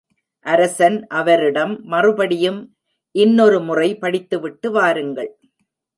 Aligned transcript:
அரசன் 0.45 1.07
அவரிடம் 1.07 1.83
மறுபடியும், 1.83 2.59
இன்னொரு 3.15 3.59
முறை 3.61 3.97
படித்துவிட்டு 3.97 4.71
வாருங்கள். 4.71 5.31